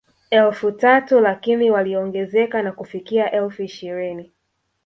[0.29, 4.33] Elfu tatu lakini walioongezeka na kufikia elfu ishirini